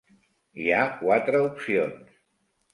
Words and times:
Hi 0.63 0.71
ha 0.77 0.87
quatre 1.03 1.45
opcions. 1.53 2.21